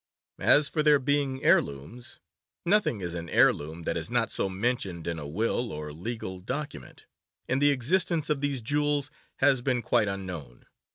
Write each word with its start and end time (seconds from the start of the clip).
As 0.39 0.67
for 0.67 0.81
their 0.81 0.97
being 0.97 1.43
heirlooms, 1.43 2.17
nothing 2.65 3.01
is 3.01 3.13
an 3.13 3.29
heirloom 3.29 3.83
that 3.83 3.97
is 3.97 4.09
not 4.09 4.31
so 4.31 4.49
mentioned 4.49 5.05
in 5.05 5.19
a 5.19 5.27
will 5.27 5.71
or 5.71 5.93
legal 5.93 6.39
document, 6.39 7.05
and 7.47 7.61
the 7.61 7.69
existence 7.69 8.27
of 8.27 8.39
these 8.41 8.63
jewels 8.63 9.11
has 9.35 9.61
been 9.61 9.83
quite 9.83 10.07
unknown. 10.07 10.65